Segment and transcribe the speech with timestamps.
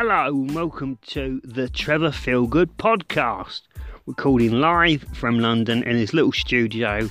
[0.00, 3.62] Hello and welcome to the Trevor Feelgood podcast.
[4.06, 7.10] Recording live from London in his little studio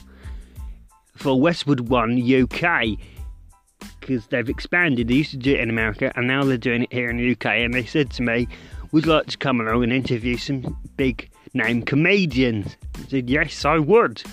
[1.14, 2.98] for Westwood One UK
[4.00, 5.10] because they've expanded.
[5.10, 7.34] They used to do it in America and now they're doing it here in the
[7.34, 7.58] UK.
[7.58, 8.48] And they said to me,
[8.94, 12.78] Would you like to come along and interview some big name comedians?
[12.96, 14.24] I said, Yes, I would.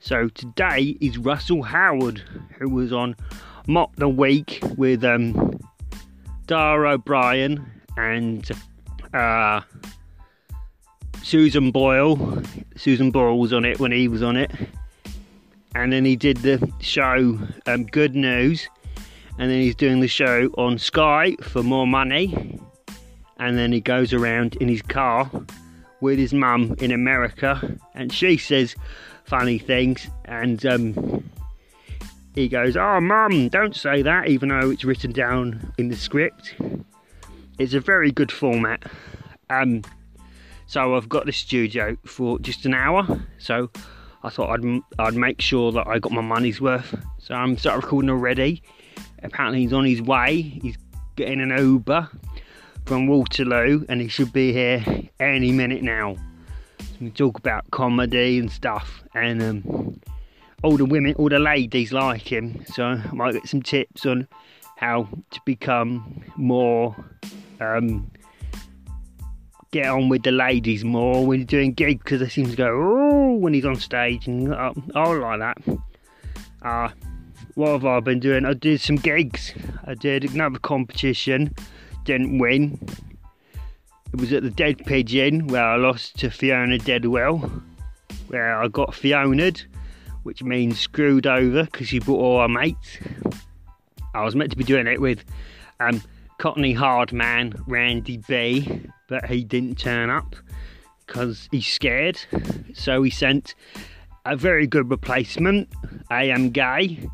[0.00, 2.20] So today is Russell Howard,
[2.58, 3.14] who was on
[3.68, 5.60] Mock the Week with um,
[6.48, 7.64] Dara Ó Briain
[7.96, 8.50] and
[9.14, 9.60] uh,
[11.22, 12.42] Susan Boyle.
[12.76, 14.50] Susan Boyle was on it when he was on it.
[15.74, 18.68] And then he did the show um, Good News.
[19.38, 22.60] And then he's doing the show on Sky for more money.
[23.38, 25.30] And then he goes around in his car
[26.00, 27.78] with his mum in America.
[27.94, 28.74] And she says
[29.24, 30.06] funny things.
[30.26, 31.30] And um,
[32.34, 36.54] he goes, Oh, mum, don't say that, even though it's written down in the script.
[37.58, 38.82] It's a very good format.
[39.50, 39.82] Um,
[40.66, 43.26] so I've got the studio for just an hour.
[43.38, 43.70] So
[44.22, 46.94] I thought I'd I'd make sure that I got my money's worth.
[47.18, 48.62] So I'm started recording already.
[49.22, 50.40] Apparently he's on his way.
[50.40, 50.76] He's
[51.16, 52.08] getting an Uber
[52.86, 54.84] from Waterloo, and he should be here
[55.20, 56.16] any minute now.
[56.78, 60.00] So we talk about comedy and stuff, and um,
[60.62, 62.64] all the women, all the ladies like him.
[62.66, 64.26] So I might get some tips on
[64.82, 66.96] how to become more
[67.60, 68.10] um,
[69.70, 72.66] get on with the ladies more when you're doing gigs because they seem to go
[72.68, 75.78] oh when he's on stage and uh, I like that.
[76.62, 76.88] Uh,
[77.54, 78.44] what have I been doing?
[78.44, 79.52] I did some gigs.
[79.84, 81.54] I did another competition,
[82.04, 82.78] didn't win.
[84.12, 87.38] It was at the Dead Pigeon where I lost to Fiona Deadwell,
[88.28, 89.62] where I got Fiona'd,
[90.24, 92.98] which means screwed over because she brought all her mates.
[94.14, 95.24] I was meant to be doing it with
[95.80, 96.02] um,
[96.38, 100.34] Cockney Hardman Randy B, but he didn't turn up
[101.06, 102.20] because he's scared.
[102.74, 103.54] So he sent
[104.24, 105.68] a very good replacement,
[106.10, 107.08] AM Gay,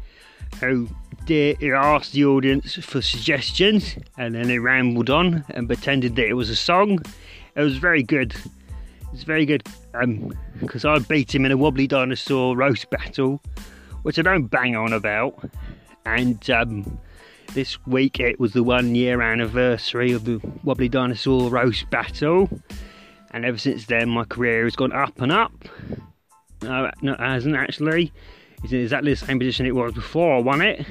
[0.60, 0.88] who
[1.24, 6.26] did, he asked the audience for suggestions and then he rambled on and pretended that
[6.26, 7.00] it was a song.
[7.54, 8.34] It was very good.
[9.12, 9.62] It's very good
[10.60, 13.42] because um, I beat him in a wobbly dinosaur roast battle,
[14.02, 15.50] which I don't bang on about.
[16.08, 16.98] And um,
[17.52, 22.48] this week it was the one year anniversary of the Wobbly Dinosaur Roast Battle,
[23.30, 25.52] and ever since then my career has gone up and up.
[26.62, 28.10] No, no, it hasn't actually.
[28.64, 30.86] It's in exactly the same position it was before I won it.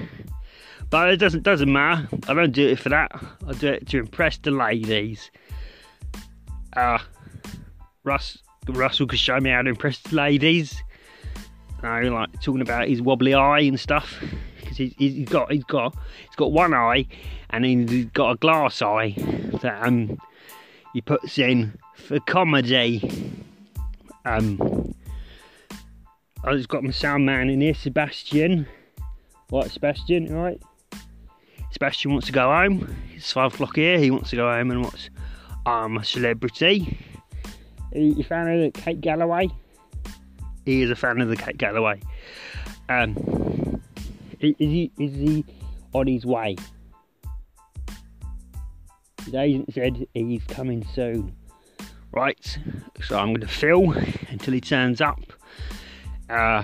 [0.92, 2.08] But it doesn't doesn't matter.
[2.28, 3.12] I don't do it for that.
[3.48, 5.32] I do it to impress the ladies.
[6.74, 7.00] Uh,
[8.04, 10.80] Russ Russell could show me how to impress the ladies.
[11.82, 14.14] I like talking about his wobbly eye and stuff
[14.78, 15.96] because he's, he's got he's got
[16.28, 17.08] he's got one eye
[17.50, 19.14] and he's got a glass eye
[19.62, 20.20] that um
[20.94, 23.36] he puts in for comedy.
[24.26, 24.94] Um,
[26.44, 28.68] I just got my sound man in here, Sebastian.
[29.50, 30.34] What, Sebastian?
[30.34, 30.62] Right.
[31.72, 32.96] Sebastian wants to go home.
[33.16, 34.00] It's five o'clock here.
[34.00, 35.10] He wants to go home and watch
[35.66, 36.98] I'm a Celebrity.
[37.94, 39.50] Are you a fan of Kate Garraway?
[40.66, 42.02] He is a fan of the Kate Garraway.
[42.90, 43.14] Um,
[44.40, 45.46] is he is he
[45.94, 46.56] on his way?
[49.26, 51.36] His agent said he's coming soon.
[52.12, 52.58] Right,
[53.04, 53.92] so I'm going to fill
[54.30, 55.20] until he turns up.
[56.30, 56.64] Uh,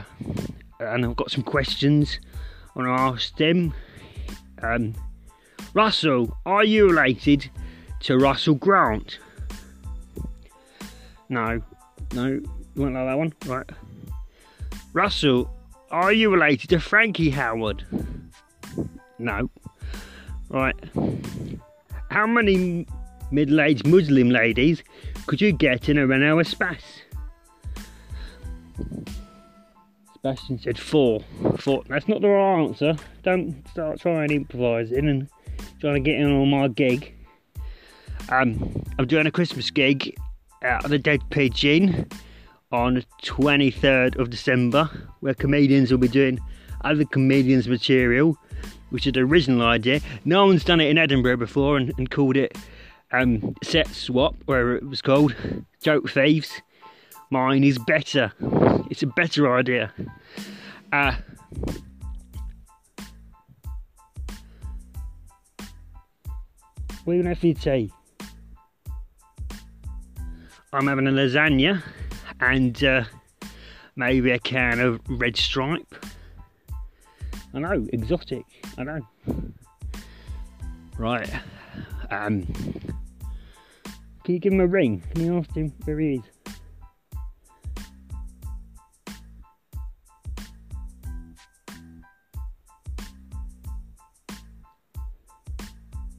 [0.79, 2.19] and I've got some questions
[2.75, 3.73] I want to ask him.
[4.61, 4.93] Um,
[5.73, 7.49] Russell, are you related
[8.01, 9.19] to Russell Grant?
[11.29, 11.61] No,
[12.13, 13.69] no, you won't like that one, right?
[14.93, 15.53] Russell,
[15.93, 17.83] are you related to Frankie Howerd?
[19.19, 19.47] No.
[20.49, 20.75] Right.
[22.09, 22.87] How many
[23.31, 24.83] middle aged Muslim ladies
[25.27, 27.03] could you get in a Renault Espace?
[30.15, 31.23] Sebastian said four.
[31.59, 31.83] Four.
[31.87, 32.95] That's not the right answer.
[33.21, 35.29] Don't start trying improvising and
[35.79, 37.13] trying to get in on my gig.
[38.29, 40.15] Um, I'm doing a Christmas gig
[40.63, 42.09] out of the Dead Pigeon
[42.73, 44.89] on the 23rd of December,
[45.19, 46.39] where comedians will be doing
[46.83, 48.35] other comedians' material,
[48.89, 50.01] which is the original idea.
[50.25, 52.57] No one's done it in Edinburgh before and, and called it
[53.11, 55.35] um, Set Swap, where it was called
[55.83, 56.61] Joke Thieves.
[57.29, 58.33] Mine is better.
[58.89, 59.93] It's a better idea.
[60.91, 61.15] Uh,
[67.03, 67.91] what are you going to have your tea?
[70.73, 71.83] I'm having a lasagna
[72.51, 73.03] and uh,
[73.95, 75.95] maybe a can of red stripe.
[77.53, 78.45] I know, exotic.
[78.77, 78.99] I know.
[80.97, 81.29] Right.
[82.11, 82.41] Um,
[84.23, 85.03] Can you give him a ring?
[85.13, 86.21] Can you ask him where he is?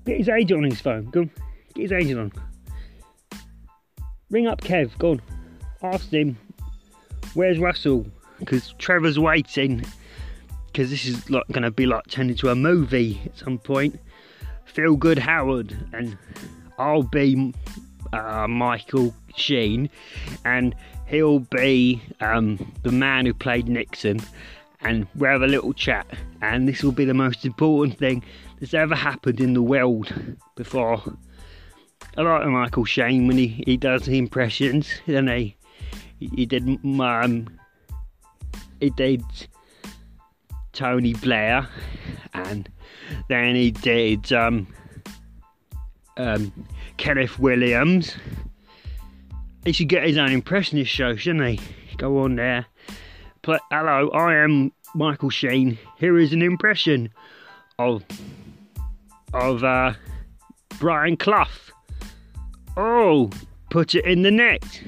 [0.04, 1.06] Get his agent on his phone.
[1.06, 1.30] Go on.
[1.74, 2.32] Get his agent on.
[4.30, 4.96] Ring up Kev.
[4.98, 5.22] Go on.
[5.84, 6.38] Ask him
[7.34, 8.06] where's Russell?
[8.38, 9.84] Because Trevor's waiting.
[10.66, 14.00] Because this is like going to be like turned into a movie at some point.
[14.64, 16.16] Feel good Howard and
[16.78, 17.52] I'll be
[18.14, 19.90] uh, Michael Sheen.
[20.46, 20.74] And
[21.06, 24.20] he'll be um, the man who played Nixon.
[24.80, 26.06] And we'll have a little chat.
[26.40, 28.24] And this will be the most important thing
[28.58, 30.14] that's ever happened in the world
[30.56, 31.02] before.
[32.16, 35.56] I like Michael Sheen when he, he does the impressions, and he
[36.18, 37.48] he did um
[38.80, 39.22] he did
[40.72, 41.68] Tony Blair,
[42.32, 42.68] and
[43.28, 44.66] then he did um
[46.16, 46.52] um
[46.96, 48.14] Kenneth Williams.
[49.64, 51.60] He should get his own impressionist show, shouldn't he?
[51.96, 52.66] Go on there.
[53.42, 55.78] Play, hello, I am Michael Sheen.
[55.98, 57.10] Here is an impression
[57.78, 58.04] of
[59.32, 59.94] of uh,
[60.78, 61.48] Brian Clough.
[62.76, 63.30] Oh,
[63.70, 64.82] put it in the net.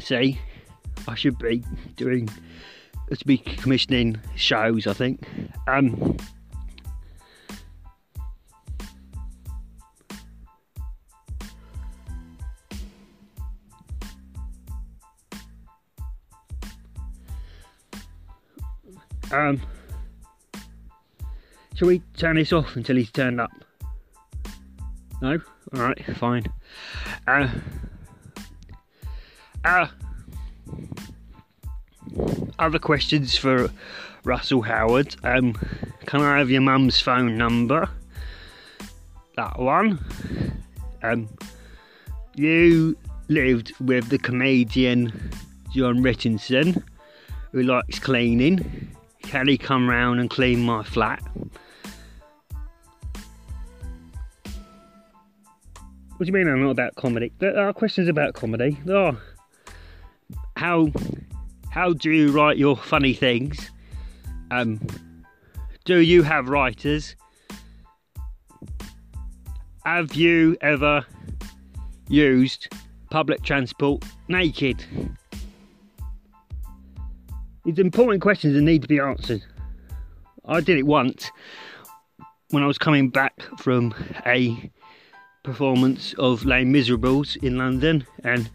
[0.00, 0.40] See,
[1.06, 1.64] I should be
[1.96, 2.28] doing,
[3.10, 5.26] let's be commissioning shows, I think.
[5.66, 6.16] Um,
[19.32, 19.60] um,
[21.78, 23.52] Shall we turn this off until he's turned up?
[25.22, 25.38] No?
[25.76, 26.44] Alright, fine.
[27.28, 27.48] Uh,
[29.68, 29.88] uh,
[32.58, 33.70] other questions for
[34.24, 35.14] Russell Howard.
[35.22, 35.52] Um,
[36.06, 37.88] can I have your mum's phone number?
[39.36, 39.98] That one.
[41.02, 41.28] Um,
[42.34, 42.96] you
[43.28, 45.12] lived with the comedian
[45.72, 46.82] Jon Richardson,
[47.52, 48.90] who likes cleaning.
[49.22, 51.22] Can he come round and clean my flat?
[56.16, 57.32] What do you mean I'm not about comedy?
[57.38, 58.78] There are questions about comedy.
[58.88, 59.16] Oh,
[60.58, 60.88] how
[61.70, 63.70] how do you write your funny things?
[64.50, 64.80] Um,
[65.84, 67.14] do you have writers?
[69.84, 71.06] Have you ever
[72.08, 72.74] used
[73.08, 74.84] public transport naked?
[77.64, 79.44] These important questions that need to be answered.
[80.44, 81.30] I did it once
[82.50, 83.94] when I was coming back from
[84.26, 84.72] a
[85.44, 88.50] performance of Les Miserables in London, and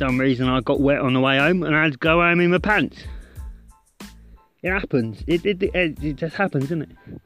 [0.00, 2.40] some reason I got wet on the way home, and I had to go home
[2.40, 3.04] in my pants.
[4.62, 5.22] It happens.
[5.26, 7.20] It it, it, it just happens, doesn't it?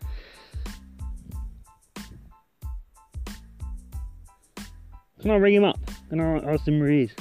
[5.21, 5.79] Can I ring him up?
[6.09, 7.15] Can I ask him where he is?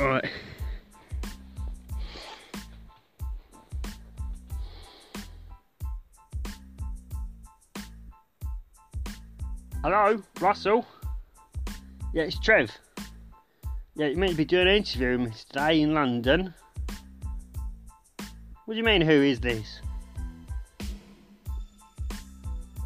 [0.00, 0.24] Alright.
[9.82, 10.86] Hello, Russell.
[12.12, 12.70] Yeah, it's Trev.
[13.94, 16.54] Yeah, you meant to be doing an interview with me today in London.
[18.64, 19.80] What do you mean, who is this?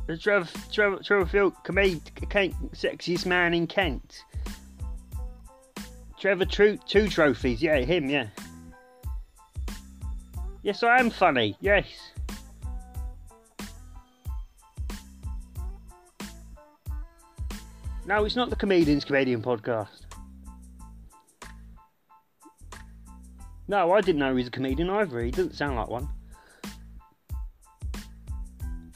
[0.06, 2.00] The Trev, Trev, Trevor Field, comedian,
[2.72, 4.24] sexiest man in Kent.
[6.18, 8.28] Trevor True, two trophies, yeah, him, yeah.
[10.62, 12.11] Yes, I am funny, yes.
[18.12, 20.02] No, it's not the Comedians Comedian podcast.
[23.68, 25.18] No, I didn't know he was a comedian either.
[25.22, 26.10] He doesn't sound like one.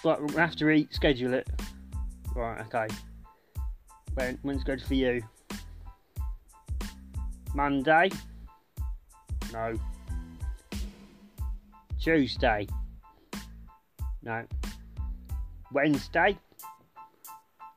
[0.03, 1.49] But we'll have to reschedule it.
[2.35, 2.95] Right, okay.
[4.13, 5.23] When, when's good for you?
[7.55, 8.11] Monday?
[9.51, 9.79] No.
[11.99, 12.67] Tuesday?
[14.23, 14.45] No.
[15.73, 16.37] Wednesday?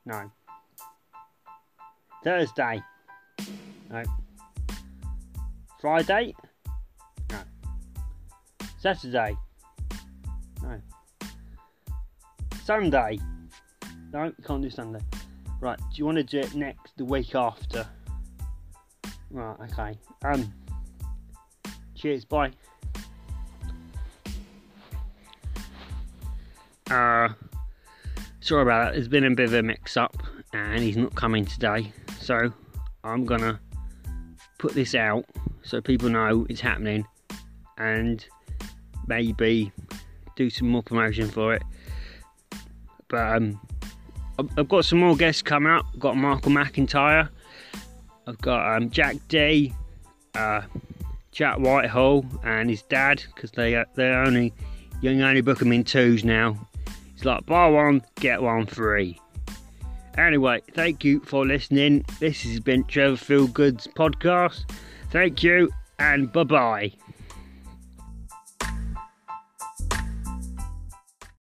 [0.06, 0.30] No.
[2.24, 2.82] Thursday.
[3.90, 4.04] No.
[5.82, 6.36] Friday.
[7.32, 7.38] No.
[8.80, 9.36] Saturday.
[10.62, 10.82] No.
[12.64, 13.20] Sunday.
[14.12, 15.00] No, you can't do Sunday.
[15.62, 17.86] Right, do you want to do it next, the week after?
[19.32, 19.98] Right, okay.
[20.24, 20.54] Um.
[21.96, 22.52] Cheers, bye.
[26.90, 27.30] Uh,
[28.40, 28.94] sorry about that.
[28.94, 30.16] There's been a bit of a mix up,
[30.54, 31.92] and he's not coming today.
[32.30, 32.54] So
[33.04, 33.60] I'm gonna
[34.60, 35.26] put this out
[35.64, 37.08] so people know it's happening
[37.80, 38.24] and
[39.08, 39.72] maybe
[40.36, 41.64] do some more promotion for it.
[43.08, 43.60] But um,
[44.38, 45.88] I've got some more guests coming up.
[45.92, 47.30] I've got Michael McIntyre.
[48.28, 49.74] I've got um, Jack D,
[50.36, 50.62] uh,
[51.32, 54.54] Jack Whitehall, and his dad because they uh, they only
[55.02, 56.64] you can only book them in twos now.
[57.16, 59.20] It's like buy one get one free.
[60.20, 62.04] Anyway, thank you for listening.
[62.20, 64.70] This has been Trevor Feel Goods podcast.
[65.12, 66.92] Thank you and bye bye.